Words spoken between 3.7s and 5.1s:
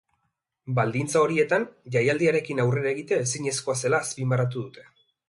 zela azpimarratu dute.